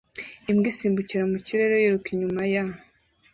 [0.51, 2.63] Imbwa isimbukira mu kirere yiruka inyuma ya